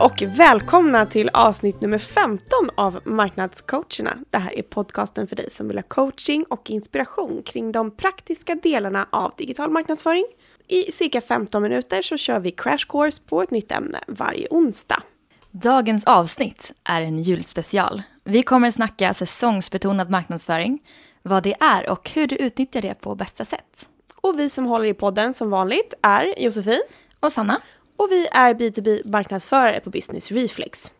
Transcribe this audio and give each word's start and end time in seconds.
och 0.00 0.22
välkomna 0.22 1.06
till 1.06 1.30
avsnitt 1.32 1.80
nummer 1.80 1.98
15 1.98 2.40
av 2.74 3.00
Marknadscoacherna. 3.04 4.18
Det 4.30 4.38
här 4.38 4.58
är 4.58 4.62
podcasten 4.62 5.26
för 5.26 5.36
dig 5.36 5.50
som 5.50 5.68
vill 5.68 5.78
ha 5.78 5.82
coaching 5.82 6.44
och 6.48 6.70
inspiration 6.70 7.42
kring 7.42 7.72
de 7.72 7.90
praktiska 7.90 8.54
delarna 8.54 9.06
av 9.10 9.32
digital 9.36 9.70
marknadsföring. 9.70 10.24
I 10.68 10.92
cirka 10.92 11.20
15 11.20 11.62
minuter 11.62 12.02
så 12.02 12.16
kör 12.16 12.40
vi 12.40 12.50
crash 12.50 12.86
course 12.88 13.22
på 13.26 13.42
ett 13.42 13.50
nytt 13.50 13.72
ämne 13.72 13.98
varje 14.06 14.46
onsdag. 14.50 15.02
Dagens 15.50 16.04
avsnitt 16.04 16.72
är 16.84 17.02
en 17.02 17.18
julspecial. 17.18 18.02
Vi 18.24 18.42
kommer 18.42 18.70
snacka 18.70 19.14
säsongsbetonad 19.14 20.10
marknadsföring, 20.10 20.78
vad 21.22 21.42
det 21.42 21.56
är 21.60 21.90
och 21.90 22.10
hur 22.10 22.26
du 22.26 22.36
utnyttjar 22.36 22.82
det 22.82 22.94
på 22.94 23.14
bästa 23.14 23.44
sätt. 23.44 23.88
Och 24.20 24.38
vi 24.38 24.50
som 24.50 24.66
håller 24.66 24.86
i 24.86 24.94
podden 24.94 25.34
som 25.34 25.50
vanligt 25.50 25.94
är 26.02 26.42
Josefin 26.42 26.82
Och 27.20 27.32
Sanna? 27.32 27.60
Och 28.00 28.08
vi 28.10 28.28
är 28.32 28.54
B2B 28.54 29.10
marknadsförare 29.10 29.80
på 29.80 29.90
Business 29.90 30.32
Reflex. 30.32 30.92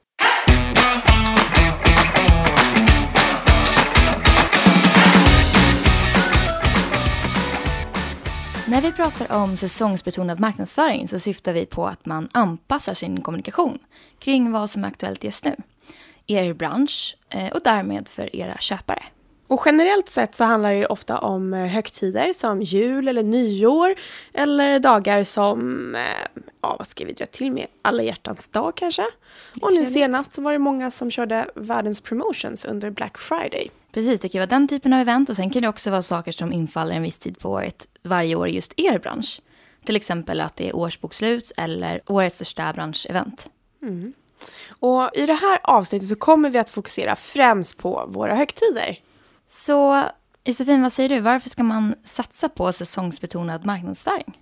När 8.68 8.80
vi 8.82 8.92
pratar 8.92 9.36
om 9.36 9.56
säsongsbetonad 9.56 10.40
marknadsföring 10.40 11.08
så 11.08 11.18
syftar 11.18 11.52
vi 11.52 11.66
på 11.66 11.86
att 11.86 12.06
man 12.06 12.28
anpassar 12.32 12.94
sin 12.94 13.20
kommunikation 13.20 13.78
kring 14.18 14.52
vad 14.52 14.70
som 14.70 14.84
är 14.84 14.88
aktuellt 14.88 15.24
just 15.24 15.44
nu. 15.44 15.56
Er 16.26 16.54
bransch 16.54 17.16
eh, 17.28 17.52
och 17.52 17.60
därmed 17.64 18.08
för 18.08 18.36
era 18.36 18.58
köpare. 18.58 19.02
Och 19.50 19.62
generellt 19.66 20.08
sett 20.08 20.34
så 20.34 20.44
handlar 20.44 20.72
det 20.72 20.86
ofta 20.86 21.18
om 21.18 21.54
eh, 21.54 21.66
högtider 21.66 22.32
som 22.32 22.62
jul 22.62 23.08
eller 23.08 23.22
nyår 23.22 23.94
eller 24.32 24.78
dagar 24.78 25.24
som, 25.24 25.94
eh, 25.94 26.42
ja 26.60 26.76
vad 26.78 26.86
ska 26.86 27.04
vi 27.04 27.12
dra 27.12 27.26
till 27.26 27.52
med, 27.52 27.66
alla 27.82 28.02
hjärtans 28.02 28.48
dag 28.48 28.72
kanske. 28.76 29.02
Och 29.62 29.72
nu 29.72 29.86
senast 29.86 30.32
så 30.32 30.42
var 30.42 30.52
det 30.52 30.58
många 30.58 30.90
som 30.90 31.10
körde 31.10 31.50
världens 31.54 32.00
promotions 32.00 32.64
under 32.64 32.90
Black 32.90 33.18
Friday. 33.18 33.70
Precis, 33.92 34.20
det 34.20 34.28
kan 34.28 34.38
vara 34.38 34.46
den 34.46 34.68
typen 34.68 34.92
av 34.92 35.00
event 35.00 35.28
och 35.28 35.36
sen 35.36 35.50
kan 35.50 35.62
det 35.62 35.68
också 35.68 35.90
vara 35.90 36.02
saker 36.02 36.32
som 36.32 36.52
infaller 36.52 36.94
en 36.94 37.02
viss 37.02 37.18
tid 37.18 37.38
på 37.38 37.50
året 37.50 37.88
varje 38.02 38.34
år 38.34 38.48
i 38.48 38.54
just 38.54 38.72
er 38.76 38.98
bransch. 38.98 39.40
Till 39.84 39.96
exempel 39.96 40.40
att 40.40 40.56
det 40.56 40.68
är 40.68 40.76
årsbokslut 40.76 41.52
eller 41.56 42.00
årets 42.06 42.36
största 42.36 42.72
branschevent. 42.72 43.48
Och 44.68 45.10
i 45.14 45.26
det 45.26 45.34
här 45.34 45.60
avsnittet 45.62 46.08
så 46.08 46.16
kommer 46.16 46.50
vi 46.50 46.58
att 46.58 46.70
fokusera 46.70 47.16
främst 47.16 47.76
på 47.76 48.04
våra 48.08 48.34
högtider. 48.34 48.98
Så 49.52 50.04
Josefin, 50.44 50.82
vad 50.82 50.92
säger 50.92 51.08
du? 51.08 51.20
Varför 51.20 51.48
ska 51.48 51.62
man 51.62 51.94
satsa 52.04 52.48
på 52.48 52.72
säsongsbetonad 52.72 53.66
marknadsföring? 53.66 54.38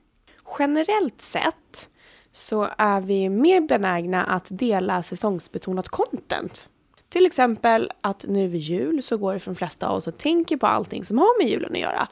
Generellt 0.58 1.22
sett 1.22 1.88
så 2.32 2.68
är 2.78 3.00
vi 3.00 3.28
mer 3.28 3.60
benägna 3.60 4.24
att 4.24 4.46
dela 4.48 5.02
säsongsbetonat 5.02 5.88
content. 5.88 6.70
Till 7.08 7.26
exempel 7.26 7.92
att 8.00 8.24
nu 8.28 8.48
vid 8.48 8.60
jul 8.60 9.02
så 9.02 9.16
går 9.16 9.32
det 9.32 9.38
för 9.38 9.50
de 9.50 9.56
flesta 9.56 9.88
av 9.88 9.96
oss 9.96 10.06
och 10.06 10.18
tänker 10.18 10.56
på 10.56 10.66
allting 10.66 11.04
som 11.04 11.18
har 11.18 11.42
med 11.42 11.50
julen 11.50 11.72
att 11.72 11.80
göra, 11.80 12.08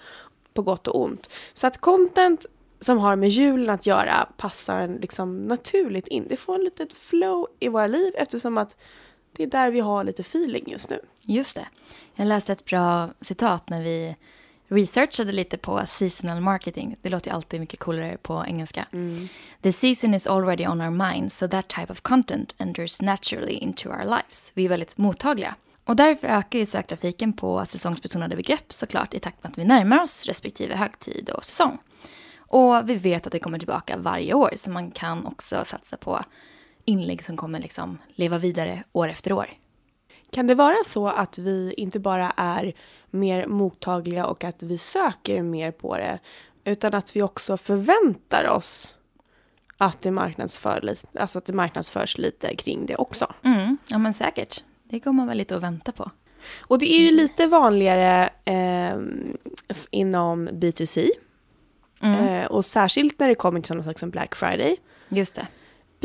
på 0.55 0.63
gott 0.63 0.89
och 0.89 1.01
ont. 1.01 1.31
Så 1.55 1.67
att 1.67 1.81
content 1.81 2.47
som 2.81 2.99
har 2.99 3.17
med 3.17 3.29
julen 3.29 3.71
att 3.71 3.87
göra 3.87 4.29
passar 4.37 4.89
liksom 5.01 5.45
naturligt 5.45 6.07
in. 6.07 6.27
Det 6.29 6.37
får 6.37 6.55
en 6.55 6.65
litet 6.65 6.93
flow 6.93 7.47
i 7.61 7.69
våra 7.69 7.87
liv 7.87 8.13
eftersom 8.17 8.59
att 8.59 8.77
det 9.37 9.43
är 9.43 9.47
där 9.47 9.71
vi 9.71 9.81
har 9.81 10.05
lite 10.05 10.23
feeling 10.23 10.65
just 10.67 10.91
nu. 10.91 11.01
Just 11.23 11.57
det. 11.57 11.67
Jag 12.15 12.27
läste 12.27 12.53
ett 12.53 12.65
bra 12.65 13.11
citat 13.21 13.69
när 13.69 13.83
vi 13.83 14.17
researchade 14.69 15.33
lite 15.33 15.59
på 15.59 15.87
seasonal 15.87 16.41
marketing. 16.41 16.97
Det 17.03 17.09
låter 17.09 17.31
ju 17.31 17.35
alltid 17.35 17.61
mycket 17.61 17.81
coolare 17.81 18.17
på 18.23 18.45
engelska. 18.47 18.87
The 19.63 19.73
season 19.73 20.15
is 20.15 20.27
already 20.27 20.67
on 20.67 20.81
our 20.81 20.91
minds 20.91 21.37
so 21.37 21.49
that 21.49 21.69
type 21.69 21.93
of 21.93 22.01
content 22.01 22.55
enters 22.59 23.03
naturally 23.03 23.55
into 23.55 23.89
our 23.89 24.05
lives. 24.05 24.53
Vi 24.55 24.65
är 24.65 24.69
väldigt 24.69 24.99
mottagliga. 24.99 25.55
Och 25.85 25.97
därför 25.97 26.27
ökar 26.27 26.59
ju 26.59 26.67
söktrafiken 26.67 27.33
på 27.33 27.65
säsongsbetonade 27.65 28.37
begrepp 28.37 28.73
såklart 28.73 29.15
i 29.15 29.19
takt 29.19 29.43
med 29.43 29.51
att 29.51 29.59
vi 29.59 29.65
närmar 29.65 30.03
oss 30.03 30.27
respektive 30.27 30.75
högtid 30.75 31.31
och 31.31 31.45
säsong. 31.45 31.79
Och 32.39 32.91
vi 32.91 32.95
vet 32.95 33.27
att 33.27 33.33
det 33.33 33.39
kommer 33.39 33.59
tillbaka 33.59 33.97
varje 33.97 34.35
år 34.35 34.53
så 34.57 34.71
man 34.71 34.91
kan 34.91 35.27
också 35.27 35.65
satsa 35.65 35.97
på 35.97 36.25
inlägg 36.87 37.25
som 37.25 37.37
kommer 37.37 37.61
liksom 37.61 37.99
leva 38.15 38.39
vidare 38.39 38.83
år 38.93 39.09
efter 39.09 39.33
år. 39.33 39.51
Kan 40.31 40.47
det 40.47 40.55
vara 40.55 40.77
så 40.87 41.09
att 41.09 41.39
vi 41.39 41.75
inte 41.77 42.01
bara 42.01 42.33
är 42.37 42.73
mer 43.11 43.47
mottagliga 43.47 44.27
och 44.27 44.45
att 44.45 44.63
vi 44.63 44.79
söker 44.79 45.43
mer 45.43 45.71
på 45.71 45.97
det, 45.97 46.19
utan 46.65 46.95
att 46.95 47.17
vi 47.17 47.23
också 47.23 47.57
förväntar 47.57 48.49
oss 48.49 48.95
att 49.79 50.03
det, 50.03 50.11
marknadsför 50.11 50.81
lite, 50.83 51.21
alltså 51.21 51.39
att 51.39 51.45
det 51.45 51.53
marknadsförs 51.53 52.19
lite 52.19 52.57
kring 52.57 52.87
det 52.87 52.97
också? 52.97 53.33
Mm, 53.43 53.79
ja 53.89 53.99
men 53.99 54.15
säkert. 54.15 54.65
Det 54.85 54.99
går 54.99 55.13
man 55.13 55.27
väl 55.27 55.39
lite 55.39 55.57
och 55.57 55.63
vänta 55.63 55.93
på. 55.93 56.11
Och 56.59 56.79
det 56.79 56.93
är 56.93 57.01
ju 57.01 57.11
lite 57.11 57.47
vanligare 57.47 58.31
eh, 58.45 58.99
inom 59.91 60.49
B2C. 60.49 61.09
Eh, 62.03 62.47
och 62.47 62.65
särskilt 62.65 63.19
när 63.19 63.29
det 63.29 63.35
kommer 63.35 63.61
till 63.61 63.69
sådana 63.69 63.85
saker 63.85 63.99
som 63.99 64.11
Black 64.11 64.35
Friday. 64.35 64.77
Just 65.09 65.35
det. 65.35 65.47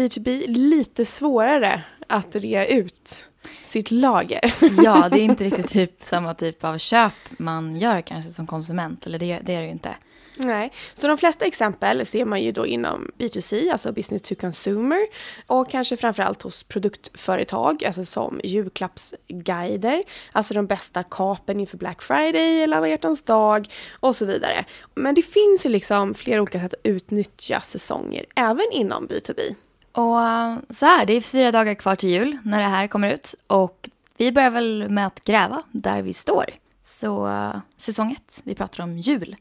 B2B 0.01 0.47
lite 0.47 1.05
svårare 1.05 1.83
att 2.07 2.35
rea 2.35 2.65
ut 2.67 3.29
sitt 3.63 3.91
lager. 3.91 4.53
Ja, 4.83 5.09
det 5.11 5.19
är 5.19 5.23
inte 5.23 5.43
riktigt 5.49 5.69
typ 5.69 6.03
samma 6.03 6.33
typ 6.33 6.63
av 6.63 6.77
köp 6.77 7.13
man 7.37 7.75
gör 7.75 8.01
kanske 8.01 8.31
som 8.31 8.47
konsument. 8.47 9.05
Eller 9.05 9.19
det, 9.19 9.39
det 9.43 9.53
är 9.53 9.59
det 9.59 9.65
ju 9.65 9.71
inte. 9.71 9.95
Nej, 10.35 10.71
så 10.93 11.07
de 11.07 11.17
flesta 11.17 11.45
exempel 11.45 12.05
ser 12.05 12.25
man 12.25 12.41
ju 12.41 12.51
då 12.51 12.65
inom 12.65 13.11
B2C, 13.17 13.71
alltså 13.71 13.91
business 13.91 14.21
to 14.21 14.35
consumer, 14.35 14.99
och 15.47 15.69
kanske 15.69 15.97
framförallt 15.97 16.41
hos 16.41 16.63
produktföretag, 16.63 17.83
alltså 17.85 18.05
som 18.05 18.41
julklappsguider, 18.43 20.03
alltså 20.31 20.53
de 20.53 20.67
bästa 20.67 21.03
kapen 21.03 21.59
inför 21.59 21.77
Black 21.77 22.01
Friday 22.01 22.61
eller 22.61 22.77
alla 22.77 22.87
hjärtans 22.87 23.23
dag 23.23 23.67
och 23.99 24.15
så 24.15 24.25
vidare. 24.25 24.65
Men 24.95 25.15
det 25.15 25.21
finns 25.21 25.65
ju 25.65 25.69
liksom 25.69 26.13
flera 26.13 26.41
olika 26.41 26.59
sätt 26.59 26.73
att 26.73 26.79
utnyttja 26.83 27.61
säsonger, 27.61 28.25
även 28.35 28.65
inom 28.71 29.07
B2B. 29.07 29.55
Och 29.91 30.21
eh, 30.21 30.57
så 30.69 30.85
här, 30.85 31.05
det 31.05 31.13
är 31.13 31.21
fyra 31.21 31.51
dagar 31.51 31.73
kvar 31.73 31.95
till 31.95 32.09
jul 32.09 32.37
när 32.43 32.59
det 32.59 32.67
här 32.67 32.87
kommer 32.87 33.13
ut. 33.13 33.35
Och 33.47 33.89
vi 34.17 34.31
börjar 34.31 34.49
väl 34.49 34.89
med 34.89 35.07
att 35.07 35.23
gräva 35.23 35.63
där 35.71 36.01
vi 36.01 36.13
står. 36.13 36.45
Så 36.83 37.27
eh, 37.27 37.55
säsong 37.77 38.11
ett, 38.11 38.41
vi 38.43 38.55
pratar 38.55 38.83
om 38.83 38.97
jul. 38.97 39.35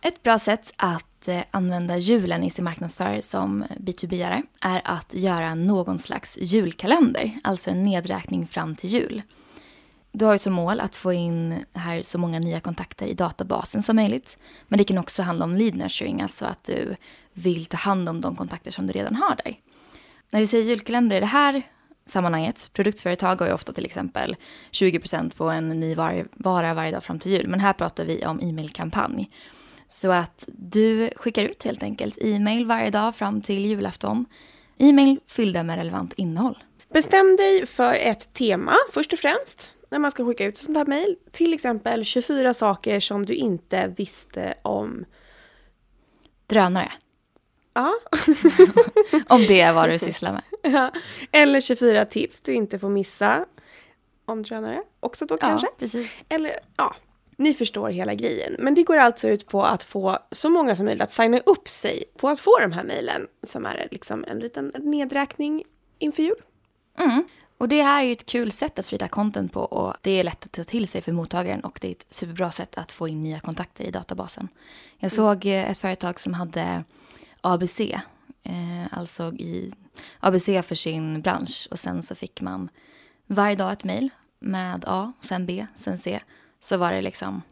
Ett 0.00 0.22
bra 0.22 0.38
sätt 0.38 0.72
att 0.76 1.28
eh, 1.28 1.40
använda 1.50 1.96
julen 1.96 2.42
i 2.42 2.50
sin 2.50 2.64
marknadsföring 2.64 3.22
som 3.22 3.64
B2B-are 3.64 4.42
är 4.60 4.82
att 4.84 5.14
göra 5.14 5.54
någon 5.54 5.98
slags 5.98 6.38
julkalender, 6.40 7.38
alltså 7.44 7.70
en 7.70 7.84
nedräkning 7.84 8.46
fram 8.46 8.76
till 8.76 8.90
jul. 8.90 9.22
Du 10.12 10.24
har 10.24 10.32
ju 10.32 10.38
som 10.38 10.52
mål 10.52 10.80
att 10.80 10.96
få 10.96 11.12
in 11.12 11.64
här 11.72 12.02
så 12.02 12.18
många 12.18 12.38
nya 12.38 12.60
kontakter 12.60 13.06
i 13.06 13.14
databasen 13.14 13.82
som 13.82 13.96
möjligt. 13.96 14.38
Men 14.68 14.78
det 14.78 14.84
kan 14.84 14.98
också 14.98 15.22
handla 15.22 15.44
om 15.44 15.56
lead 15.56 15.74
nurturing, 15.74 16.22
alltså 16.22 16.44
att 16.44 16.64
du 16.64 16.96
vill 17.32 17.66
ta 17.66 17.76
hand 17.76 18.08
om 18.08 18.20
de 18.20 18.36
kontakter 18.36 18.70
som 18.70 18.86
du 18.86 18.92
redan 18.92 19.16
har 19.16 19.36
där. 19.44 19.56
När 20.32 20.40
vi 20.40 20.46
säger 20.46 20.64
julkalender 20.64 21.16
i 21.16 21.20
det 21.20 21.26
här 21.26 21.62
sammanhanget, 22.06 22.70
produktföretag 22.72 23.36
har 23.40 23.46
ju 23.46 23.52
ofta 23.52 23.72
till 23.72 23.84
exempel 23.84 24.36
20% 24.70 25.36
på 25.36 25.50
en 25.50 25.68
ny 25.68 25.94
var- 25.94 26.28
vara 26.32 26.74
varje 26.74 26.92
dag 26.92 27.04
fram 27.04 27.18
till 27.18 27.32
jul. 27.32 27.48
Men 27.48 27.60
här 27.60 27.72
pratar 27.72 28.04
vi 28.04 28.26
om 28.26 28.40
e-mailkampanj. 28.40 29.30
Så 29.88 30.10
att 30.12 30.48
du 30.52 31.10
skickar 31.16 31.44
ut 31.44 31.62
helt 31.62 31.82
enkelt 31.82 32.18
e-mail 32.20 32.66
varje 32.66 32.90
dag 32.90 33.14
fram 33.16 33.42
till 33.42 33.66
julafton. 33.66 34.26
E-mail 34.78 35.20
fyllda 35.26 35.62
med 35.62 35.76
relevant 35.76 36.12
innehåll. 36.16 36.58
Bestäm 36.92 37.36
dig 37.36 37.66
för 37.66 37.94
ett 37.94 38.34
tema 38.34 38.72
först 38.92 39.12
och 39.12 39.18
främst 39.18 39.70
när 39.90 39.98
man 39.98 40.10
ska 40.10 40.24
skicka 40.26 40.44
ut 40.44 40.54
ett 40.54 40.64
sånt 40.64 40.78
här 40.78 40.86
mejl. 40.86 41.16
Till 41.32 41.54
exempel 41.54 42.04
24 42.04 42.54
saker 42.54 43.00
som 43.00 43.26
du 43.26 43.34
inte 43.34 43.94
visste 43.96 44.54
om. 44.62 45.04
Drönare, 46.46 46.92
Ja, 47.74 47.94
om 49.28 49.40
det 49.40 49.60
är 49.60 49.72
vad 49.72 49.90
du 49.90 49.98
sysslar 49.98 50.32
med. 50.32 50.42
Ja, 50.62 50.90
Eller 51.32 51.60
24 51.60 52.04
tips 52.04 52.40
du 52.40 52.54
inte 52.54 52.78
får 52.78 52.88
missa 52.88 53.44
om 54.24 54.42
drönare 54.42 54.82
också 55.00 55.26
då 55.26 55.36
kanske. 55.36 55.66
Ja, 55.66 55.72
precis. 55.78 56.10
Eller 56.28 56.52
ja, 56.76 56.96
ni 57.36 57.54
förstår 57.54 57.88
hela 57.88 58.14
grejen. 58.14 58.56
Men 58.58 58.74
det 58.74 58.82
går 58.82 58.96
alltså 58.96 59.28
ut 59.28 59.46
på 59.46 59.64
att 59.64 59.84
få 59.84 60.18
så 60.30 60.50
många 60.50 60.76
som 60.76 60.84
möjligt 60.84 61.02
att 61.02 61.12
signa 61.12 61.38
upp 61.38 61.68
sig 61.68 62.04
på 62.16 62.28
att 62.28 62.40
få 62.40 62.58
de 62.58 62.72
här 62.72 62.84
mejlen 62.84 63.26
som 63.42 63.66
är 63.66 63.88
liksom 63.90 64.24
en 64.28 64.38
liten 64.38 64.72
nedräkning 64.78 65.64
inför 65.98 66.22
jul. 66.22 66.36
Mm. 66.98 67.24
Och 67.58 67.68
det 67.68 67.82
här 67.82 68.02
är 68.02 68.06
ju 68.06 68.12
ett 68.12 68.26
kul 68.26 68.52
sätt 68.52 68.78
att 68.78 68.84
sprida 68.84 69.08
content 69.08 69.52
på 69.52 69.60
och 69.60 69.94
det 70.00 70.10
är 70.10 70.24
lätt 70.24 70.44
att 70.44 70.52
ta 70.52 70.64
till 70.64 70.88
sig 70.88 71.00
för 71.00 71.12
mottagaren 71.12 71.60
och 71.60 71.78
det 71.80 71.88
är 71.88 71.92
ett 71.92 72.06
superbra 72.08 72.50
sätt 72.50 72.78
att 72.78 72.92
få 72.92 73.08
in 73.08 73.22
nya 73.22 73.40
kontakter 73.40 73.84
i 73.84 73.90
databasen. 73.90 74.48
Jag 74.98 75.10
såg 75.10 75.46
eh, 75.46 75.70
ett 75.70 75.78
företag 75.78 76.20
som 76.20 76.34
hade 76.34 76.84
ABC, 77.42 77.80
eh, 78.42 78.86
alltså 78.90 79.32
i 79.32 79.72
ABC 80.20 80.46
för 80.62 80.74
sin 80.74 81.22
bransch 81.22 81.68
och 81.70 81.78
sen 81.78 82.02
så 82.02 82.14
fick 82.14 82.40
man 82.40 82.68
varje 83.26 83.56
dag 83.56 83.72
ett 83.72 83.84
mejl 83.84 84.10
med 84.38 84.84
A, 84.86 85.12
sen 85.20 85.46
B, 85.46 85.66
sen 85.74 85.98
C. 85.98 86.20
Så 86.60 86.76
var 86.76 86.92
det 86.92 87.02
liksom 87.02 87.42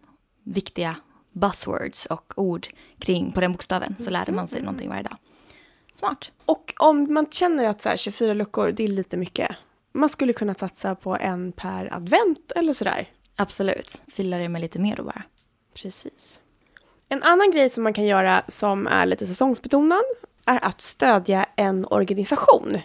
viktiga 0.44 0.96
buzzwords 1.32 2.06
och 2.06 2.32
ord 2.36 2.66
kring 2.98 3.32
på 3.32 3.40
den 3.40 3.52
bokstaven 3.52 3.96
så 3.98 4.10
lärde 4.10 4.32
man 4.32 4.48
sig 4.48 4.62
någonting 4.62 4.88
varje 4.88 5.02
dag. 5.02 5.16
Smart. 5.92 6.32
Och 6.44 6.74
om 6.78 7.06
man 7.14 7.26
känner 7.30 7.64
att 7.64 7.80
så 7.80 7.88
här, 7.88 7.96
24 7.96 8.34
luckor, 8.34 8.72
det 8.72 8.84
är 8.84 8.88
lite 8.88 9.16
mycket. 9.16 9.56
Man 9.92 10.08
skulle 10.08 10.32
kunna 10.32 10.54
satsa 10.54 10.94
på 10.94 11.16
en 11.16 11.52
per 11.52 11.94
advent 11.94 12.52
eller 12.56 12.72
sådär. 12.72 13.08
Absolut. 13.36 14.02
Fylla 14.08 14.38
det 14.38 14.48
med 14.48 14.60
lite 14.60 14.78
mer 14.78 14.96
då 14.96 15.02
bara. 15.02 15.22
Precis. 15.74 16.40
En 17.12 17.22
annan 17.22 17.50
grej 17.50 17.70
som 17.70 17.82
man 17.82 17.92
kan 17.92 18.04
göra 18.04 18.42
som 18.48 18.86
är 18.86 19.06
lite 19.06 19.26
säsongsbetonad 19.26 20.02
är 20.44 20.64
att 20.64 20.80
stödja 20.80 21.46
en 21.56 21.86
organisation. 21.90 22.78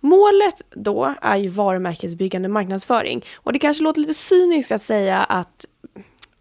Målet 0.00 0.62
då 0.70 1.14
är 1.22 1.36
ju 1.36 1.48
varumärkesbyggande 1.48 2.48
marknadsföring. 2.48 3.24
Och 3.34 3.52
det 3.52 3.58
kanske 3.58 3.84
låter 3.84 4.00
lite 4.00 4.14
cyniskt 4.14 4.72
att 4.72 4.82
säga 4.82 5.18
att 5.18 5.64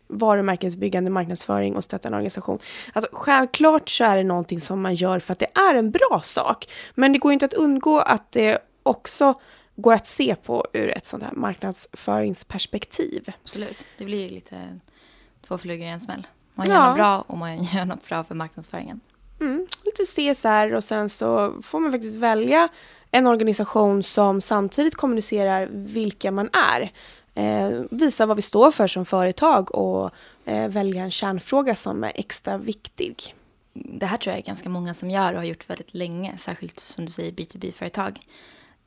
varumärkesbyggande 0.07 1.09
marknadsföring 1.09 1.75
och 1.75 1.83
stötta 1.83 2.07
en 2.07 2.13
organisation. 2.13 2.59
Alltså, 2.93 3.11
självklart 3.13 3.89
så 3.89 4.03
är 4.03 4.17
det 4.17 4.23
någonting 4.23 4.61
som 4.61 4.81
man 4.81 4.95
gör 4.95 5.19
för 5.19 5.33
att 5.33 5.39
det 5.39 5.59
är 5.59 5.75
en 5.75 5.91
bra 5.91 6.21
sak. 6.23 6.67
Men 6.93 7.13
det 7.13 7.19
går 7.19 7.33
inte 7.33 7.45
att 7.45 7.53
undgå 7.53 7.99
att 7.99 8.31
det 8.31 8.59
också 8.83 9.39
går 9.75 9.93
att 9.93 10.07
se 10.07 10.35
på 10.35 10.65
ur 10.73 10.89
ett 10.89 11.05
sånt 11.05 11.23
här 11.23 11.33
marknadsföringsperspektiv. 11.33 13.31
Absolut. 13.43 13.85
Det 13.97 14.05
blir 14.05 14.23
ju 14.23 14.29
lite 14.29 14.79
två 15.47 15.57
flugor 15.57 15.87
i 15.87 15.89
en 15.89 15.99
smäll. 15.99 16.27
Man 16.55 16.65
Ja. 16.69 16.73
gör 16.73 16.87
något 16.87 16.95
bra 16.95 17.21
och 17.27 17.37
man 17.37 17.63
gör 17.73 17.85
något 17.85 18.07
bra 18.07 18.23
för 18.23 18.35
marknadsföringen. 18.35 18.99
Mm, 19.39 19.67
lite 19.85 20.03
CSR 20.05 20.73
och 20.73 20.83
sen 20.83 21.09
så 21.09 21.53
får 21.61 21.79
man 21.79 21.91
faktiskt 21.91 22.15
välja 22.15 22.67
en 23.11 23.27
organisation 23.27 24.03
som 24.03 24.41
samtidigt 24.41 24.95
kommunicerar 24.95 25.67
vilka 25.71 26.31
man 26.31 26.49
är. 26.53 26.91
Eh, 27.35 27.81
visa 27.91 28.25
vad 28.25 28.35
vi 28.35 28.41
står 28.41 28.71
för 28.71 28.87
som 28.87 29.05
företag 29.05 29.75
och 29.75 30.11
eh, 30.45 30.67
välja 30.67 31.03
en 31.03 31.11
kärnfråga 31.11 31.75
som 31.75 32.03
är 32.03 32.11
extra 32.15 32.57
viktig. 32.57 33.35
Det 33.73 34.05
här 34.05 34.17
tror 34.17 34.31
jag 34.31 34.39
är 34.39 34.45
ganska 34.45 34.69
många 34.69 34.93
som 34.93 35.09
gör 35.09 35.33
och 35.33 35.39
har 35.39 35.45
gjort 35.45 35.69
väldigt 35.69 35.93
länge, 35.93 36.37
särskilt 36.37 36.79
som 36.79 37.05
du 37.05 37.11
säger 37.11 37.31
B2B-företag. 37.31 38.19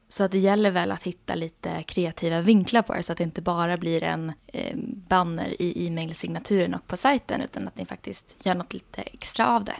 Så 0.08 0.24
att 0.24 0.30
det 0.30 0.38
gäller 0.38 0.70
väl 0.70 0.92
att 0.92 1.02
hitta 1.02 1.34
lite 1.34 1.82
kreativa 1.82 2.40
vinklar 2.40 2.82
på 2.82 2.94
det 2.94 3.02
så 3.02 3.12
att 3.12 3.18
det 3.18 3.24
inte 3.24 3.42
bara 3.42 3.76
blir 3.76 4.02
en 4.02 4.32
eh, 4.46 4.76
banner 5.08 5.62
i 5.62 5.86
e-mailsignaturen 5.86 6.74
och 6.74 6.86
på 6.86 6.96
sajten 6.96 7.40
utan 7.40 7.68
att 7.68 7.76
ni 7.76 7.84
faktiskt 7.84 8.34
gör 8.46 8.54
något 8.54 8.72
lite 8.72 9.02
extra 9.02 9.48
av 9.48 9.64
det. 9.64 9.76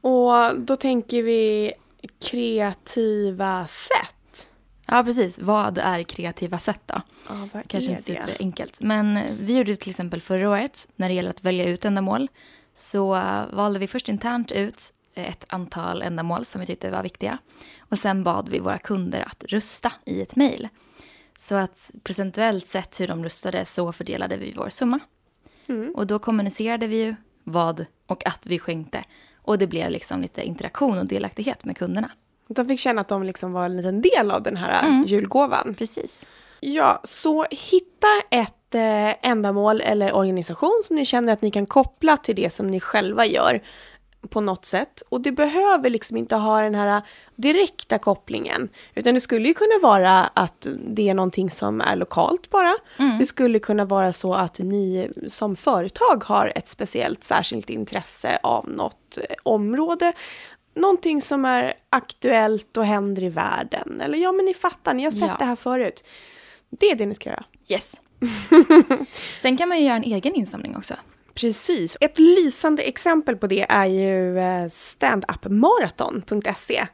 Och 0.00 0.60
då 0.60 0.76
tänker 0.76 1.22
vi 1.22 1.72
kreativa 2.30 3.66
sätt. 3.66 4.46
Ja, 4.86 5.04
precis. 5.04 5.38
Vad 5.38 5.78
är 5.78 6.02
kreativa 6.02 6.58
sätt 6.58 6.80
då? 6.86 7.02
Ja, 7.28 7.48
vad 7.52 7.68
Kanske 7.68 7.90
inte 7.90 8.02
superenkelt. 8.02 8.80
Men 8.80 9.18
vi 9.40 9.58
gjorde 9.58 9.76
till 9.76 9.90
exempel 9.90 10.20
förra 10.20 10.50
året, 10.50 10.88
när 10.96 11.08
det 11.08 11.14
gäller 11.14 11.30
att 11.30 11.44
välja 11.44 11.64
ut 11.64 11.84
ändamål, 11.84 12.28
så 12.74 13.08
valde 13.52 13.78
vi 13.78 13.86
först 13.86 14.08
internt 14.08 14.52
ut 14.52 14.92
ett 15.14 15.44
antal 15.48 16.02
ändamål 16.02 16.44
som 16.44 16.60
vi 16.60 16.66
tyckte 16.66 16.90
var 16.90 17.02
viktiga. 17.02 17.38
Och 17.78 17.98
sen 17.98 18.24
bad 18.24 18.48
vi 18.48 18.58
våra 18.58 18.78
kunder 18.78 19.20
att 19.20 19.44
rösta 19.44 19.92
i 20.04 20.22
ett 20.22 20.36
mejl. 20.36 20.68
Så 21.38 21.54
att 21.54 21.90
procentuellt 22.02 22.66
sett 22.66 23.00
hur 23.00 23.08
de 23.08 23.24
röstade 23.24 23.64
så 23.64 23.92
fördelade 23.92 24.36
vi 24.36 24.52
vår 24.56 24.68
summa. 24.68 25.00
Mm. 25.66 25.94
Och 25.94 26.06
då 26.06 26.18
kommunicerade 26.18 26.86
vi 26.86 26.96
ju 26.96 27.14
vad 27.44 27.86
och 28.06 28.26
att 28.26 28.46
vi 28.46 28.58
skänkte. 28.58 29.04
Och 29.36 29.58
det 29.58 29.66
blev 29.66 29.90
liksom 29.90 30.20
lite 30.20 30.42
interaktion 30.42 30.98
och 30.98 31.06
delaktighet 31.06 31.64
med 31.64 31.76
kunderna. 31.76 32.10
De 32.48 32.66
fick 32.66 32.80
känna 32.80 33.00
att 33.00 33.08
de 33.08 33.22
liksom 33.22 33.52
var 33.52 33.64
en 33.64 33.76
liten 33.76 34.02
del 34.02 34.30
av 34.30 34.42
den 34.42 34.56
här 34.56 35.04
julgåvan. 35.06 35.74
Precis. 35.78 36.24
Ja, 36.60 37.00
så 37.04 37.46
hitta 37.50 38.06
ett 38.30 38.74
eh, 38.74 39.30
ändamål 39.30 39.80
eller 39.80 40.12
organisation 40.14 40.82
som 40.86 40.96
ni 40.96 41.06
känner 41.06 41.32
att 41.32 41.42
ni 41.42 41.50
kan 41.50 41.66
koppla 41.66 42.16
till 42.16 42.36
det 42.36 42.50
som 42.52 42.66
ni 42.66 42.80
själva 42.80 43.26
gör 43.26 43.60
på 44.28 44.40
något 44.40 44.64
sätt. 44.64 45.02
Och 45.08 45.20
det 45.20 45.32
behöver 45.32 45.90
liksom 45.90 46.16
inte 46.16 46.36
ha 46.36 46.60
den 46.60 46.74
här 46.74 47.02
direkta 47.36 47.98
kopplingen, 47.98 48.68
utan 48.94 49.14
det 49.14 49.20
skulle 49.20 49.48
ju 49.48 49.54
kunna 49.54 49.78
vara 49.82 50.18
att 50.20 50.66
det 50.88 51.08
är 51.08 51.14
någonting 51.14 51.50
som 51.50 51.80
är 51.80 51.96
lokalt 51.96 52.50
bara. 52.50 52.76
Det 53.18 53.26
skulle 53.26 53.58
kunna 53.58 53.84
vara 53.84 54.12
så 54.12 54.34
att 54.34 54.58
ni 54.58 55.10
som 55.26 55.56
företag 55.56 56.24
har 56.24 56.52
ett 56.56 56.68
speciellt 56.68 57.24
särskilt 57.24 57.70
intresse 57.70 58.38
av 58.42 58.68
något 58.68 59.18
eh, 59.18 59.36
område. 59.42 60.12
Någonting 60.74 61.20
som 61.20 61.44
är 61.44 61.74
aktuellt 61.90 62.76
och 62.76 62.84
händer 62.84 63.24
i 63.24 63.28
världen. 63.28 64.00
Eller 64.00 64.18
ja, 64.18 64.32
men 64.32 64.44
ni 64.44 64.54
fattar, 64.54 64.94
ni 64.94 65.04
har 65.04 65.10
sett 65.10 65.20
Ja. 65.20 65.36
det 65.38 65.44
här 65.44 65.56
förut. 65.56 66.04
Det 66.70 66.90
är 66.90 66.94
det 66.94 67.06
ni 67.06 67.14
ska 67.14 67.28
göra. 67.30 67.44
Yes. 67.68 67.96
Sen 69.42 69.56
kan 69.56 69.68
man 69.68 69.78
ju 69.78 69.84
göra 69.84 69.96
en 69.96 70.02
egen 70.04 70.34
insamling 70.34 70.76
också. 70.76 70.94
Precis. 71.34 71.96
Ett 72.00 72.18
lysande 72.18 72.82
exempel 72.82 73.36
på 73.36 73.46
det 73.46 73.66
är 73.68 73.86
ju 73.86 74.38
eh, 74.38 74.68
standupmaraton.se. 74.68 76.86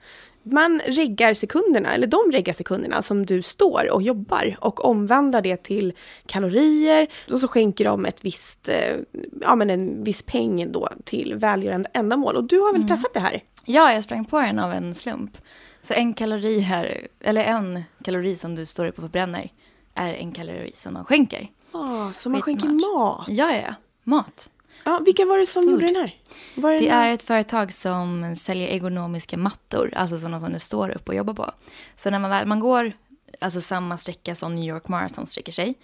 Man 0.43 0.81
reggar 0.87 1.35
sekunderna, 1.35 1.95
eller 1.95 2.07
de 2.07 2.33
reggar 2.33 2.55
sekunderna 2.55 3.03
som 3.03 3.27
du 3.27 3.43
står 3.43 3.93
och 3.93 4.03
jobbar 4.03 4.57
och 4.61 4.85
omvandlar 4.85 5.43
det 5.43 5.63
till 5.63 5.93
kalorier 6.27 7.07
och 7.33 7.39
så 7.39 7.49
skänker 7.49 7.85
de 7.85 8.07
ett 8.07 8.25
visst, 8.25 8.69
eh, 8.69 8.97
ja 9.41 9.55
men 9.55 9.71
en 9.71 10.05
viss 10.05 10.23
peng 10.23 10.73
då 10.73 10.89
till 11.05 11.35
välgörande 11.35 11.89
ändamål. 11.93 12.37
Och 12.37 12.45
du 12.45 12.61
har 12.61 12.73
väl 12.73 12.89
testat 12.89 13.15
det 13.15 13.21
här? 13.21 13.43
Ja, 13.65 13.93
jag 13.93 14.05
sprang 14.05 14.25
på 14.25 14.41
den 14.41 14.59
av 14.59 14.73
en 14.73 14.95
slump. 14.95 15.39
Så 15.81 15.95
en 15.95 16.15
kalori 16.15 16.61
här, 16.61 17.07
eller 17.21 17.45
en 17.45 17.83
kalori 18.05 18.37
som 18.37 18.55
du 18.55 18.67
står 18.67 18.87
upp 18.87 18.99
och 18.99 19.03
förbränner 19.05 19.51
är 19.95 20.13
en 20.13 20.33
kalori 20.33 20.73
som 20.75 20.95
de 20.95 21.05
skänker. 21.05 21.49
Ja, 21.73 22.11
så 22.15 22.31
man 22.31 22.43
skänker 22.43 22.69
mat. 22.69 23.25
Ja, 23.29 23.53
ja. 23.53 23.75
Mat. 24.07 24.51
Ja, 24.85 25.03
vilka 25.05 25.25
var 25.25 25.39
det 25.39 25.47
som 25.47 25.63
Food. 25.63 25.73
gjorde 25.73 25.87
den 25.87 25.97
här? 25.97 26.15
Var 26.55 26.73
Det 26.73 26.79
den 26.81 26.91
är 26.91 27.13
ett 27.13 27.23
företag 27.23 27.73
som 27.73 28.37
säljer 28.37 28.69
ergonomiska 28.69 29.37
mattor, 29.37 29.93
alltså 29.97 30.19
sådana 30.19 30.41
som 30.41 30.53
du 30.53 30.59
står 30.59 30.91
upp 30.91 31.09
och 31.09 31.15
jobbar 31.15 31.35
på. 31.35 31.51
Så 31.97 32.11
när 32.11 32.19
man 32.19 32.31
väl, 32.31 32.47
man 32.47 32.61
går 32.61 32.93
alltså 33.41 33.61
samma 33.61 33.99
sträcka 33.99 34.35
som 34.35 34.55
New 34.57 34.65
York 34.65 34.89
Marathon 34.89 35.27
sträcker 35.27 35.53
sig. 35.53 35.75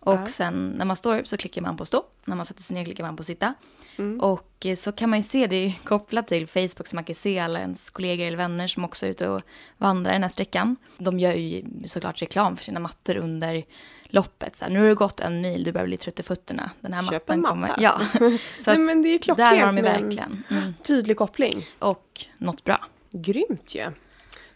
Och 0.00 0.14
Ja. 0.14 0.26
sen 0.26 0.74
när 0.78 0.84
man 0.84 0.96
står 0.96 1.18
upp 1.18 1.28
så 1.28 1.36
klickar 1.36 1.62
man 1.62 1.76
på 1.76 1.84
stå. 1.84 2.04
När 2.24 2.36
man 2.36 2.46
sätter 2.46 2.62
sig 2.62 2.74
ner 2.74 2.84
klickar 2.84 3.04
man 3.04 3.16
på 3.16 3.22
sitta. 3.24 3.54
Mm. 3.98 4.20
Och 4.20 4.66
eh, 4.66 4.74
så 4.74 4.92
kan 4.92 5.10
man 5.10 5.18
ju 5.18 5.22
se 5.22 5.46
det 5.46 5.74
kopplat 5.84 6.28
till 6.28 6.46
Facebook 6.46 6.86
så 6.86 6.96
man 6.96 7.04
kan 7.04 7.14
se 7.14 7.38
alla 7.38 7.60
ens 7.60 7.90
kollegor 7.90 8.26
eller 8.26 8.36
vänner 8.36 8.66
som 8.68 8.84
också 8.84 9.06
är 9.06 9.10
ute 9.10 9.28
och 9.28 9.42
vandrar 9.78 10.12
den 10.12 10.22
här 10.22 10.30
sträckan. 10.30 10.76
De 10.98 11.18
gör 11.18 11.32
ju 11.32 11.62
såklart 11.86 12.22
reklam 12.22 12.56
för 12.56 12.64
sina 12.64 12.80
mattor 12.80 13.16
under 13.16 13.64
loppet. 14.12 14.56
Så 14.56 14.64
här, 14.64 14.72
nu 14.72 14.80
har 14.80 14.88
det 14.88 14.94
gått 14.94 15.20
en 15.20 15.40
mil, 15.40 15.64
du 15.64 15.72
börjar 15.72 15.86
bli 15.86 15.96
trött 15.96 16.20
i 16.20 16.22
fötterna. 16.22 16.70
Den 16.80 16.92
här 16.92 17.02
Köp 17.02 17.28
mattan 17.28 17.42
kommer... 17.42 17.70
Ja. 17.78 18.00
Så 18.60 18.70
Nej, 18.70 18.78
men 18.78 19.02
det 19.02 19.08
är 19.08 19.18
klockrent 19.18 19.50
där 19.50 19.66
har 19.66 19.72
de 19.72 19.82
verkligen. 19.82 20.42
Mm. 20.50 20.74
tydlig 20.82 21.16
koppling. 21.16 21.66
Och 21.78 22.26
något 22.38 22.64
bra. 22.64 22.84
Grymt 23.10 23.74
ju. 23.74 23.90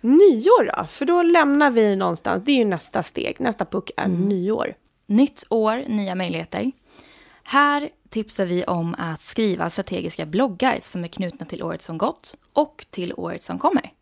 Nyår 0.00 0.76
då? 0.76 0.86
För 0.86 1.04
då 1.04 1.22
lämnar 1.22 1.70
vi 1.70 1.96
någonstans, 1.96 2.42
det 2.44 2.52
är 2.52 2.56
ju 2.56 2.64
nästa 2.64 3.02
steg, 3.02 3.40
nästa 3.40 3.64
puck 3.64 3.90
är 3.96 4.08
nyår. 4.08 4.74
Nytt 5.06 5.44
år, 5.50 5.84
nya 5.88 6.14
möjligheter. 6.14 6.72
Här 7.42 7.88
tipsar 8.08 8.46
vi 8.46 8.64
om 8.64 8.94
att 8.98 9.20
skriva 9.20 9.70
strategiska 9.70 10.26
bloggar 10.26 10.78
som 10.80 11.04
är 11.04 11.08
knutna 11.08 11.46
till 11.46 11.62
året 11.62 11.82
som 11.82 11.98
gått 11.98 12.34
och 12.52 12.86
till 12.90 13.12
året 13.16 13.42
som 13.42 13.58
kommer. 13.58 13.92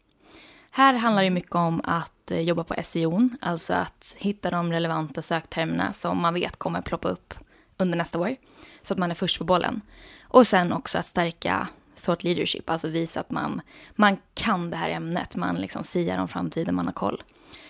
Här 0.71 0.95
handlar 0.95 1.23
det 1.23 1.31
mycket 1.31 1.55
om 1.55 1.81
att 1.85 2.14
eh, 2.31 2.41
jobba 2.41 2.65
på 2.65 2.75
SEO, 2.83 3.29
alltså 3.41 3.75
att 3.75 4.17
hitta 4.19 4.51
de 4.51 4.73
relevanta 4.73 5.23
söktermerna 5.23 5.93
som 5.93 6.23
man 6.23 6.35
vet 6.35 6.57
kommer 6.57 6.83
ploppa 6.83 7.09
upp 7.09 7.35
under 7.77 7.99
nästa 7.99 8.19
år, 8.19 8.37
så 8.83 8.95
att 8.95 8.99
man 8.99 9.11
är 9.11 9.15
först 9.15 9.39
på 9.39 9.45
bollen. 9.45 9.81
Och 10.23 10.47
sen 10.47 10.73
också 10.73 10.99
att 10.99 11.07
stärka 11.07 11.69
thought 12.05 12.25
leadership, 12.25 12.71
alltså 12.71 12.89
visa 12.89 13.21
att 13.21 13.31
man, 13.31 13.61
man 13.95 14.17
kan 14.35 14.71
det 14.71 14.77
här 14.77 14.91
ämnet, 14.91 15.37
man 15.37 15.57
liksom 15.57 15.85
siar 15.85 16.19
om 16.19 16.29
framtiden, 16.29 16.75
man 16.75 16.87
har 16.87 16.93
koll. 16.93 17.23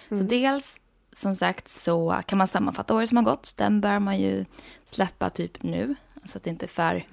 Så 0.09 0.15
dels, 0.15 0.81
som 1.13 1.37
sagt, 1.37 1.69
så 1.69 2.23
kan 2.27 2.39
man 2.39 2.47
sammanfatta 2.47 2.95
året 2.95 3.09
som 3.09 3.17
har 3.17 3.25
gått. 3.25 3.55
Den 3.57 3.81
bör 3.81 3.99
man 3.99 4.19
ju 4.19 4.45
släppa 4.87 5.31
typ 5.31 5.63
nu, 5.63 5.95
så 6.25 6.39
att 6.39 6.45
det 6.45 6.51
inte 6.51 6.67
är 6.67 6.69
för 6.69 7.07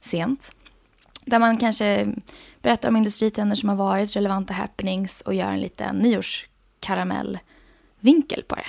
sent. 0.00 0.52
Där 1.24 1.38
man 1.38 1.56
kanske 1.56 2.14
berättar 2.62 2.88
om 2.88 2.96
industritrender 2.96 3.56
som 3.56 3.68
har 3.68 3.76
varit, 3.76 4.16
relevanta 4.16 4.54
happenings 4.54 5.20
och 5.20 5.34
gör 5.34 5.48
en 5.48 5.60
liten 5.60 5.96
nyårskaramellvinkel 6.84 8.44
på 8.48 8.54
det. 8.54 8.66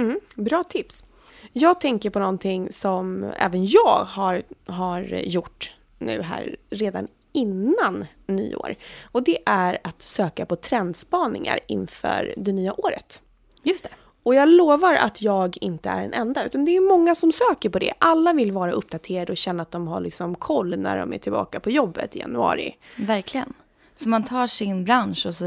Mm, 0.00 0.20
bra 0.36 0.64
tips. 0.64 1.04
Jag 1.52 1.80
tänker 1.80 2.10
på 2.10 2.18
någonting 2.18 2.72
som 2.72 3.32
även 3.38 3.66
jag 3.66 4.04
har, 4.08 4.42
har 4.66 5.00
gjort 5.24 5.74
nu 5.98 6.22
här 6.22 6.56
redan 6.70 7.08
innan 7.32 8.06
nyår. 8.26 8.74
Och 9.02 9.24
det 9.24 9.38
är 9.46 9.78
att 9.84 10.02
söka 10.02 10.46
på 10.46 10.56
trendspaningar 10.56 11.60
inför 11.68 12.34
det 12.36 12.52
nya 12.52 12.80
året. 12.80 13.22
Just 13.62 13.84
det. 13.84 13.90
Och 14.22 14.34
jag 14.34 14.48
lovar 14.48 14.94
att 14.94 15.22
jag 15.22 15.58
inte 15.60 15.88
är 15.88 16.02
den 16.02 16.12
enda, 16.12 16.44
utan 16.44 16.64
det 16.64 16.76
är 16.76 16.80
många 16.80 17.14
som 17.14 17.32
söker 17.32 17.70
på 17.70 17.78
det. 17.78 17.92
Alla 17.98 18.32
vill 18.32 18.52
vara 18.52 18.72
uppdaterade 18.72 19.32
och 19.32 19.38
känna 19.38 19.62
att 19.62 19.70
de 19.70 19.88
har 19.88 20.00
liksom 20.00 20.34
koll 20.34 20.78
när 20.78 20.98
de 20.98 21.12
är 21.12 21.18
tillbaka 21.18 21.60
på 21.60 21.70
jobbet 21.70 22.16
i 22.16 22.18
januari. 22.18 22.76
Verkligen. 22.96 23.52
Så 23.94 24.08
man 24.08 24.24
tar 24.24 24.46
sin 24.46 24.84
bransch 24.84 25.26
och 25.26 25.34
så 25.34 25.46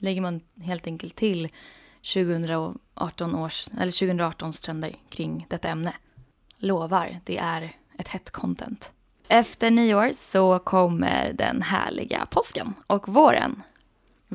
lägger 0.00 0.20
man 0.20 0.40
helt 0.62 0.86
enkelt 0.86 1.16
till 1.16 1.48
2018 2.14 3.34
års, 3.34 3.68
eller 3.80 3.92
2018s 3.92 4.64
trender 4.64 4.96
kring 5.08 5.46
detta 5.50 5.68
ämne. 5.68 5.94
Lovar, 6.56 7.20
det 7.24 7.38
är 7.38 7.72
ett 7.98 8.08
hett 8.08 8.30
content. 8.30 8.92
Efter 9.28 9.70
nyår 9.70 10.10
så 10.12 10.58
kommer 10.58 11.32
den 11.32 11.62
härliga 11.62 12.26
påsken 12.30 12.74
och 12.86 13.08
våren. 13.08 13.62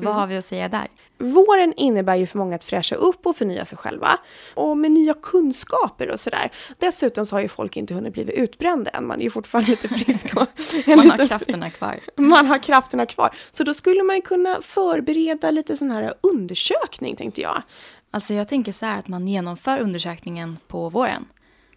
Vad 0.04 0.14
har 0.14 0.26
vi 0.26 0.36
att 0.36 0.44
säga 0.44 0.68
där? 0.68 0.88
Våren 1.18 1.72
innebär 1.76 2.14
ju 2.16 2.26
för 2.26 2.38
många 2.38 2.54
att 2.54 2.64
fräscha 2.64 2.96
upp 2.96 3.26
och 3.26 3.36
förnya 3.36 3.64
sig 3.64 3.78
själva. 3.78 4.08
Och 4.54 4.78
med 4.78 4.90
nya 4.90 5.14
kunskaper 5.14 6.10
och 6.10 6.20
sådär. 6.20 6.50
Dessutom 6.78 7.26
så 7.26 7.36
har 7.36 7.40
ju 7.40 7.48
folk 7.48 7.76
inte 7.76 7.94
hunnit 7.94 8.12
bli 8.12 8.38
utbrända 8.38 8.90
än. 8.90 9.06
Man 9.06 9.18
är 9.20 9.24
ju 9.24 9.30
fortfarande 9.30 9.70
lite 9.70 9.88
frisk. 9.88 10.26
Och, 10.36 10.46
man 10.96 11.10
har 11.10 11.28
krafterna 11.28 11.70
kvar. 11.70 12.00
Man 12.16 12.46
har 12.46 12.58
krafterna 12.58 13.06
kvar. 13.06 13.30
Så 13.50 13.64
då 13.64 13.74
skulle 13.74 14.02
man 14.02 14.22
kunna 14.22 14.58
förbereda 14.62 15.50
lite 15.50 15.76
sån 15.76 15.90
här 15.90 16.14
undersökning 16.20 17.16
tänkte 17.16 17.40
jag. 17.40 17.62
Alltså 18.10 18.34
jag 18.34 18.48
tänker 18.48 18.72
så 18.72 18.86
här 18.86 18.98
att 18.98 19.08
man 19.08 19.28
genomför 19.28 19.78
undersökningen 19.78 20.58
på 20.68 20.88
våren. 20.88 21.24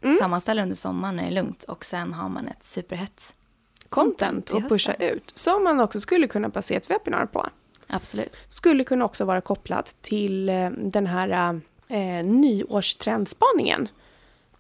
Mm. 0.02 0.18
Sammanställer 0.18 0.64
under 0.64 0.76
sommaren 0.76 1.16
när 1.16 1.24
det 1.24 1.30
är 1.30 1.34
lugnt 1.34 1.64
och 1.64 1.86
sen 1.86 2.14
har 2.14 2.30
man 2.30 2.48
ett 2.48 2.64
superhett 2.64 3.36
content 3.90 4.54
att 4.54 4.70
pusha 4.70 4.94
ut. 4.94 5.32
Som 5.36 5.64
man 5.64 5.80
också 5.80 6.00
skulle 6.00 6.28
kunna 6.28 6.50
basera 6.50 6.78
ett 6.78 6.90
webbinar 6.90 7.26
på. 7.26 7.50
Absolut. 7.90 8.36
Skulle 8.48 8.84
kunna 8.84 9.06
också 9.06 9.26
vara 9.26 9.42
kopplat 9.42 9.96
till 10.02 10.50
eh, 10.50 10.70
den 10.70 11.08
här 11.08 11.62
eh, 11.88 12.26
nyårstrendspaningen. 12.26 13.88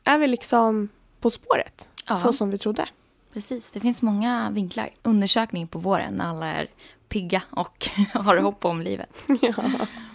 Är 0.03 0.17
vi 0.17 0.27
liksom 0.27 0.89
på 1.19 1.29
spåret? 1.29 1.89
Ja. 2.07 2.15
Så 2.15 2.33
som 2.33 2.51
vi 2.51 2.57
trodde. 2.57 2.89
Precis, 3.33 3.71
det 3.71 3.79
finns 3.79 4.01
många 4.01 4.49
vinklar. 4.51 4.89
Undersökning 5.03 5.67
på 5.67 5.79
våren 5.79 6.13
när 6.13 6.25
alla 6.25 6.45
är 6.45 6.67
pigga 7.09 7.41
och 7.49 7.89
har 8.13 8.37
hopp 8.37 8.65
om 8.65 8.81
livet. 8.81 9.09
Ja. 9.41 9.63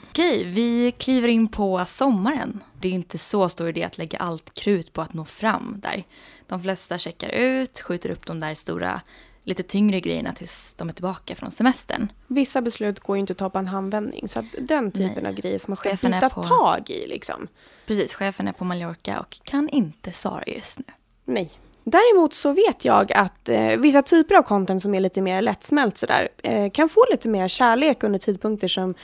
Okej, 0.09 0.44
vi 0.44 0.92
kliver 0.92 1.28
in 1.28 1.49
på 1.49 1.85
sommaren. 1.87 2.62
Det 2.80 2.88
är 2.88 2.92
inte 2.92 3.18
så 3.18 3.49
stor 3.49 3.68
idé 3.68 3.85
att 3.85 3.99
lägga 3.99 4.18
allt 4.18 4.54
krut 4.54 4.92
på 4.92 5.02
att 5.02 5.14
nå 5.14 5.25
fram 5.25 5.80
där. 5.83 6.04
De 6.47 6.62
flesta 6.62 6.99
checkar 6.99 7.28
ut, 7.28 7.80
skjuter 7.80 8.11
upp 8.11 8.26
de 8.26 8.40
där 8.40 8.54
stora 8.54 9.00
lite 9.44 9.62
tyngre 9.62 10.00
grejerna 10.00 10.34
tills 10.34 10.74
de 10.74 10.88
är 10.88 10.92
tillbaka 10.92 11.34
från 11.34 11.50
semestern. 11.50 12.12
Vissa 12.26 12.62
beslut 12.62 13.00
går 13.00 13.16
ju 13.16 13.20
inte 13.20 13.32
att 13.32 13.38
ta 13.38 13.50
på 13.50 13.58
en 13.58 13.66
handvändning 13.66 14.28
så 14.28 14.44
den 14.58 14.92
typen 14.92 15.22
Nej. 15.22 15.26
av 15.26 15.34
grejer 15.34 15.58
som 15.58 15.70
man 15.70 15.76
ska 15.76 15.90
chefen 15.90 16.10
bita 16.10 16.30
på... 16.30 16.42
tag 16.42 16.90
i 16.90 17.06
liksom. 17.06 17.48
Precis, 17.86 18.14
chefen 18.14 18.48
är 18.48 18.52
på 18.52 18.64
Mallorca 18.64 19.20
och 19.20 19.40
kan 19.44 19.68
inte 19.68 20.12
svara 20.12 20.44
just 20.46 20.78
nu. 20.78 20.84
Nej. 21.24 21.50
Däremot 21.84 22.34
så 22.34 22.52
vet 22.52 22.84
jag 22.84 23.12
att 23.12 23.48
eh, 23.48 23.76
vissa 23.76 24.02
typer 24.02 24.34
av 24.34 24.42
content 24.42 24.82
som 24.82 24.94
är 24.94 25.00
lite 25.00 25.22
mer 25.22 25.42
lättsmält 25.42 25.98
sådär 25.98 26.28
eh, 26.42 26.70
kan 26.70 26.88
få 26.88 27.04
lite 27.10 27.28
mer 27.28 27.48
kärlek 27.48 28.02
under 28.02 28.18
tidpunkter 28.18 28.68
som 28.68 28.94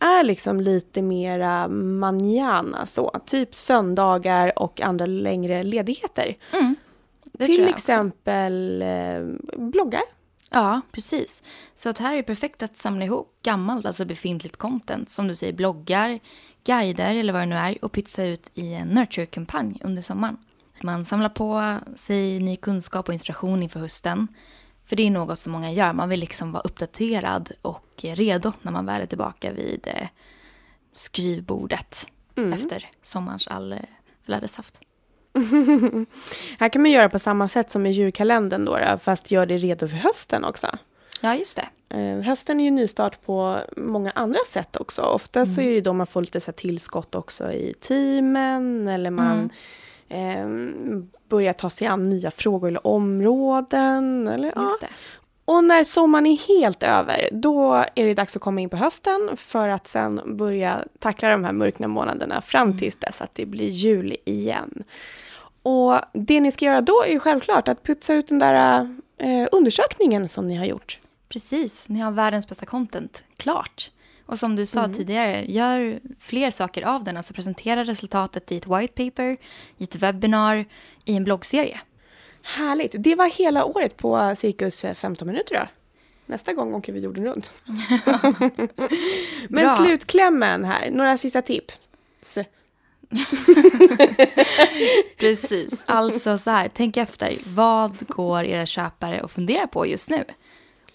är 0.00 0.24
liksom 0.24 0.60
lite 0.60 1.02
mera 1.02 1.68
manjana 1.68 2.86
så. 2.86 3.20
Typ 3.26 3.54
söndagar 3.54 4.58
och 4.58 4.80
andra 4.80 5.06
längre 5.06 5.62
ledigheter. 5.62 6.36
Mm. 6.52 6.76
Till 7.38 7.68
exempel 7.68 8.82
eh, 8.82 9.58
bloggar. 9.58 10.02
Ja, 10.50 10.80
precis. 10.92 11.42
Så 11.74 11.88
att 11.88 11.98
här 11.98 12.12
är 12.12 12.16
det 12.16 12.22
perfekt 12.22 12.62
att 12.62 12.76
samla 12.76 13.04
ihop 13.04 13.38
gammalt, 13.42 13.86
alltså 13.86 14.04
befintligt 14.04 14.56
content, 14.56 15.10
som 15.10 15.28
du 15.28 15.34
säger, 15.34 15.52
bloggar, 15.52 16.18
guider 16.64 17.14
eller 17.14 17.32
vad 17.32 17.42
det 17.42 17.46
nu 17.46 17.56
är 17.56 17.84
och 17.84 17.92
pytsa 17.92 18.24
ut 18.24 18.50
i 18.54 18.74
en 18.74 18.88
nurture-kampanj 18.88 19.80
under 19.84 20.02
sommaren. 20.02 20.36
Man 20.82 21.04
samlar 21.04 21.28
på 21.28 21.78
sig 21.96 22.40
ny 22.40 22.56
kunskap 22.56 23.08
och 23.08 23.14
inspiration 23.14 23.62
inför 23.62 23.80
hösten. 23.80 24.28
För 24.86 24.96
det 24.96 25.06
är 25.06 25.10
något 25.10 25.38
som 25.38 25.52
många 25.52 25.72
gör, 25.72 25.92
man 25.92 26.08
vill 26.08 26.20
liksom 26.20 26.52
vara 26.52 26.62
uppdaterad 26.62 27.52
och 27.62 28.00
redo 28.02 28.52
när 28.62 28.72
man 28.72 28.86
väl 28.86 29.02
är 29.02 29.06
tillbaka 29.06 29.52
vid 29.52 29.86
eh, 29.86 30.08
skrivbordet 30.94 32.06
mm. 32.36 32.52
efter 32.52 32.90
sommarens 33.02 33.48
all 33.48 33.78
flädersaft. 34.24 34.80
här 36.58 36.68
kan 36.68 36.82
man 36.82 36.90
göra 36.90 37.08
på 37.08 37.18
samma 37.18 37.48
sätt 37.48 37.70
som 37.70 37.86
i 37.86 37.90
julkalendern 37.90 38.64
då, 38.64 38.78
fast 39.02 39.30
gör 39.30 39.46
det 39.46 39.58
redo 39.58 39.88
för 39.88 39.96
hösten 39.96 40.44
också. 40.44 40.66
Ja, 41.20 41.34
just 41.34 41.56
det. 41.56 41.96
Eh, 41.96 42.20
hösten 42.22 42.60
är 42.60 42.64
ju 42.64 42.70
nystart 42.70 43.22
på 43.26 43.60
många 43.76 44.10
andra 44.10 44.40
sätt 44.48 44.76
också. 44.76 45.02
Ofta 45.02 45.40
mm. 45.40 45.54
så 45.54 45.60
är 45.60 45.74
det 45.74 45.80
då 45.80 45.92
man 45.92 46.06
får 46.06 46.20
lite 46.20 46.40
så 46.40 46.52
tillskott 46.52 47.14
också 47.14 47.52
i 47.52 47.74
teamen 47.80 48.88
eller 48.88 49.10
man 49.10 49.50
mm. 50.08 50.98
eh, 50.98 51.02
börjar 51.28 51.52
ta 51.52 51.70
sig 51.70 51.86
an 51.86 52.10
nya 52.10 52.30
frågor 52.30 52.68
eller 52.68 52.86
områden. 52.86 54.28
Eller, 54.28 54.52
ja. 54.56 54.70
Och 55.44 55.64
när 55.64 55.84
sommaren 55.84 56.26
är 56.26 56.60
helt 56.60 56.82
över, 56.82 57.28
då 57.32 57.84
är 57.94 58.06
det 58.06 58.14
dags 58.14 58.36
att 58.36 58.42
komma 58.42 58.60
in 58.60 58.68
på 58.68 58.76
hösten 58.76 59.36
för 59.36 59.68
att 59.68 59.86
sen 59.86 60.36
börja 60.36 60.84
tackla 60.98 61.30
de 61.30 61.44
här 61.44 61.52
mörkna 61.52 61.88
månaderna 61.88 62.40
fram 62.40 62.68
mm. 62.68 62.78
tills 62.78 62.96
dess 62.96 63.20
att 63.20 63.34
det 63.34 63.46
blir 63.46 63.68
jul 63.68 64.16
igen. 64.24 64.84
Och 65.68 66.00
det 66.12 66.40
ni 66.40 66.52
ska 66.52 66.64
göra 66.64 66.80
då 66.80 67.02
är 67.02 67.10
ju 67.10 67.20
självklart 67.20 67.68
att 67.68 67.82
putsa 67.82 68.14
ut 68.14 68.26
den 68.28 68.38
där 68.38 68.80
eh, 69.18 69.48
undersökningen 69.52 70.28
som 70.28 70.48
ni 70.48 70.56
har 70.56 70.64
gjort. 70.64 71.00
Precis, 71.28 71.88
ni 71.88 72.00
har 72.00 72.10
världens 72.10 72.48
bästa 72.48 72.66
content, 72.66 73.24
klart. 73.36 73.90
Och 74.26 74.38
som 74.38 74.56
du 74.56 74.66
sa 74.66 74.80
mm. 74.80 74.92
tidigare, 74.92 75.44
gör 75.44 76.00
fler 76.20 76.50
saker 76.50 76.82
av 76.82 77.04
den. 77.04 77.16
Alltså 77.16 77.34
presentera 77.34 77.84
resultatet 77.84 78.52
i 78.52 78.56
ett 78.56 78.66
white 78.66 79.04
paper, 79.04 79.36
i 79.76 79.84
ett 79.84 79.94
webbinar, 79.94 80.64
i 81.04 81.16
en 81.16 81.24
bloggserie. 81.24 81.80
Härligt. 82.42 82.94
Det 82.98 83.14
var 83.14 83.26
hela 83.26 83.64
året 83.64 83.96
på 83.96 84.34
cirkus 84.36 84.84
15 84.94 85.28
minuter 85.28 85.54
då. 85.54 85.66
Nästa 86.26 86.52
gång 86.52 86.74
åker 86.74 86.92
vi 86.92 87.00
jorden 87.00 87.24
runt. 87.24 87.56
Men 89.48 89.76
slutklämmen 89.76 90.64
här, 90.64 90.90
några 90.90 91.18
sista 91.18 91.42
tips. 91.42 91.88
Precis, 95.18 95.82
alltså 95.86 96.38
så 96.38 96.50
här, 96.50 96.70
tänk 96.74 96.96
efter. 96.96 97.36
Vad 97.54 98.08
går 98.08 98.44
era 98.44 98.66
köpare 98.66 99.20
att 99.20 99.30
fundera 99.30 99.66
på 99.66 99.86
just 99.86 100.10
nu? 100.10 100.24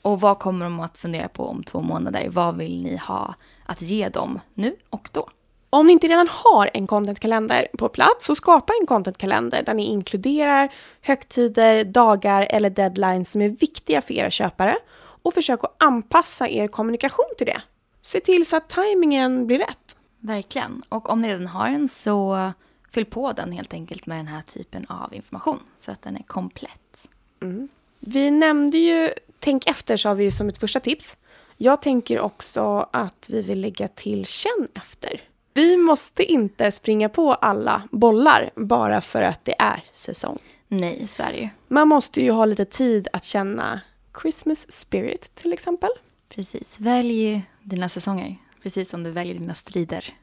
Och 0.01 0.21
vad 0.21 0.39
kommer 0.39 0.65
de 0.65 0.79
att 0.79 0.97
fundera 0.97 1.27
på 1.27 1.47
om 1.47 1.63
två 1.63 1.81
månader? 1.81 2.29
Vad 2.29 2.57
vill 2.57 2.83
ni 2.83 2.97
ha 2.97 3.35
att 3.65 3.81
ge 3.81 4.09
dem 4.09 4.39
nu 4.53 4.75
och 4.89 5.09
då? 5.11 5.29
Om 5.69 5.85
ni 5.85 5.93
inte 5.93 6.07
redan 6.07 6.27
har 6.31 6.69
en 6.73 6.87
contentkalender 6.87 7.67
på 7.77 7.89
plats, 7.89 8.25
så 8.25 8.35
skapa 8.35 8.73
en 8.81 8.87
contentkalender 8.87 9.63
där 9.63 9.73
ni 9.73 9.85
inkluderar 9.85 10.73
högtider, 11.01 11.83
dagar 11.83 12.47
eller 12.49 12.69
deadlines 12.69 13.31
som 13.31 13.41
är 13.41 13.49
viktiga 13.49 14.01
för 14.01 14.13
era 14.13 14.29
köpare 14.29 14.75
och 15.23 15.33
försök 15.33 15.63
att 15.63 15.83
anpassa 15.83 16.49
er 16.49 16.67
kommunikation 16.67 17.33
till 17.37 17.47
det. 17.47 17.61
Se 18.01 18.19
till 18.19 18.45
så 18.45 18.55
att 18.55 18.69
tajmingen 18.69 19.47
blir 19.47 19.59
rätt. 19.59 19.97
Verkligen. 20.23 20.83
Och 20.89 21.09
om 21.09 21.21
ni 21.21 21.29
redan 21.29 21.47
har 21.47 21.67
en 21.67 21.87
så 21.87 22.51
fyll 22.91 23.05
på 23.05 23.33
den 23.33 23.51
helt 23.51 23.73
enkelt 23.73 24.05
med 24.05 24.17
den 24.17 24.27
här 24.27 24.41
typen 24.41 24.85
av 24.89 25.13
information 25.13 25.59
så 25.77 25.91
att 25.91 26.01
den 26.01 26.17
är 26.17 26.23
komplett. 26.23 27.07
Mm. 27.41 27.67
Vi 27.99 28.31
nämnde 28.31 28.77
ju 28.77 29.09
Tänk 29.43 29.67
efter 29.67 29.97
sa 29.97 30.13
vi 30.13 30.23
ju 30.23 30.31
som 30.31 30.49
ett 30.49 30.57
första 30.57 30.79
tips. 30.79 31.17
Jag 31.57 31.81
tänker 31.81 32.19
också 32.19 32.89
att 32.91 33.27
vi 33.29 33.41
vill 33.41 33.61
lägga 33.61 33.87
till 33.87 34.25
känn 34.25 34.67
efter. 34.75 35.21
Vi 35.53 35.77
måste 35.77 36.23
inte 36.23 36.71
springa 36.71 37.09
på 37.09 37.33
alla 37.33 37.83
bollar 37.91 38.51
bara 38.55 39.01
för 39.01 39.21
att 39.21 39.45
det 39.45 39.55
är 39.59 39.83
säsong. 39.91 40.39
Nej, 40.67 41.07
så 41.07 41.23
är 41.23 41.31
det 41.31 41.37
ju. 41.37 41.49
Man 41.67 41.87
måste 41.87 42.21
ju 42.21 42.31
ha 42.31 42.45
lite 42.45 42.65
tid 42.65 43.07
att 43.13 43.25
känna 43.25 43.81
Christmas 44.21 44.71
spirit 44.71 45.35
till 45.35 45.53
exempel. 45.53 45.89
Precis. 46.29 46.79
Välj 46.79 47.41
dina 47.61 47.89
säsonger, 47.89 48.37
precis 48.63 48.89
som 48.89 49.03
du 49.03 49.11
väljer 49.11 49.33
dina 49.33 49.55
strider. 49.55 50.13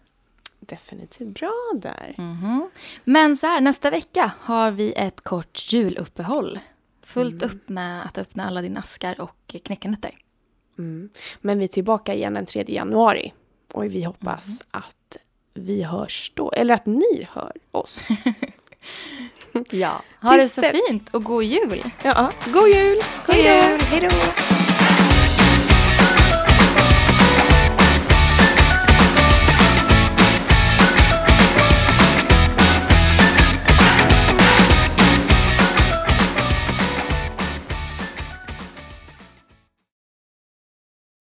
Definitivt 0.60 1.28
bra 1.28 1.54
där. 1.74 2.14
Mm 2.18 2.36
-hmm. 2.36 2.68
Men 3.04 3.36
så 3.36 3.46
här, 3.46 3.60
nästa 3.60 3.90
vecka 3.90 4.32
har 4.40 4.70
vi 4.70 4.92
ett 4.92 5.20
kort 5.20 5.72
juluppehåll. 5.72 6.58
Fullt 7.02 7.42
mm. 7.42 7.56
upp 7.56 7.68
med 7.68 8.06
att 8.06 8.18
öppna 8.18 8.46
alla 8.46 8.62
dina 8.62 8.80
askar 8.80 9.20
och 9.20 9.56
knäcka 9.64 9.88
nötter. 9.88 10.14
Mm. 10.78 11.08
Men 11.40 11.58
vi 11.58 11.64
är 11.64 11.68
tillbaka 11.68 12.14
igen 12.14 12.34
den 12.34 12.46
3 12.46 12.64
januari. 12.68 13.32
Och 13.72 13.84
vi 13.84 14.04
hoppas 14.04 14.62
mm. 14.72 14.84
att 14.84 15.16
vi 15.54 15.82
hörs 15.82 16.32
då, 16.34 16.52
eller 16.52 16.74
att 16.74 16.86
ni 16.86 17.28
hör 17.32 17.52
oss. 17.70 18.08
ja, 19.70 20.02
ha 20.22 20.32
det 20.32 20.48
så 20.48 20.62
fint 20.62 21.08
och 21.14 21.24
god 21.24 21.44
jul! 21.44 21.84
Ja, 22.02 22.32
god 22.46 22.68
jul! 22.68 22.98
Hej 23.26 24.00
då! 24.00 24.59